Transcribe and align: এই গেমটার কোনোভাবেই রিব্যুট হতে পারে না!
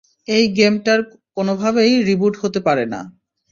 এই 0.27 0.45
গেমটার 0.57 0.99
কোনোভাবেই 1.37 1.93
রিব্যুট 2.07 2.35
হতে 2.37 2.59
পারে 2.67 2.85
না! 2.93 3.01